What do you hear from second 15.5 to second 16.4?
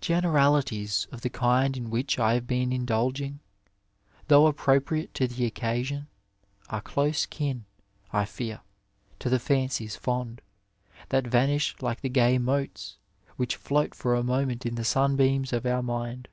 of our mind.